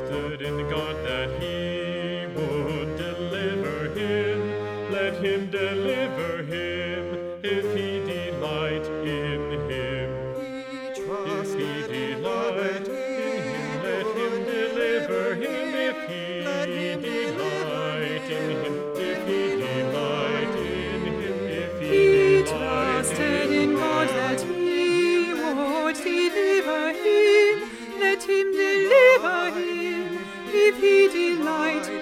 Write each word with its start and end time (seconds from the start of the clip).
trusted 0.00 0.42
in 0.42 0.68
God 0.68 0.96
that 1.04 1.30
He 1.42 2.26
would 2.34 2.96
deliver 2.96 3.88
him. 3.98 4.92
Let 4.92 5.24
Him 5.24 5.50
deliver 5.50 6.42
him. 6.42 6.89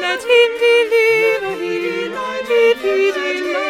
Let 0.00 0.22
him 0.22 0.50
deliver 0.62 1.52
him. 1.64 2.12
Let 2.12 2.46
him 2.46 2.76
deliver 2.80 3.58
him. 3.58 3.65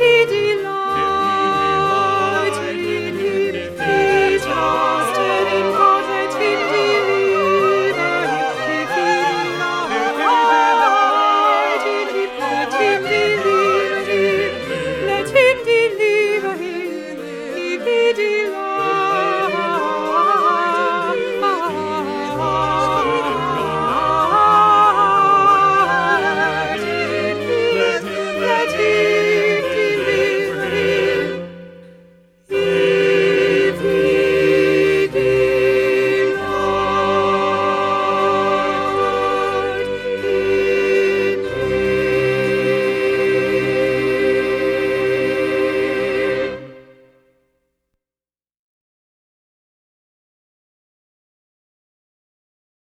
He 0.00 0.39